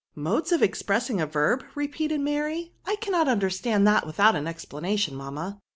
[0.29, 5.59] "Modes of expressing a verb!" repeated Mary;'* I cannot understand that without an explanation, mamma."